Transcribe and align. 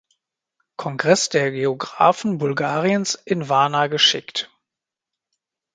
Kongress 0.77 1.29
der 1.29 1.51
Geographen 1.51 2.39
Bulgariens 2.39 3.13
in 3.13 3.49
Warna 3.49 3.85
geschickt. 3.85 4.49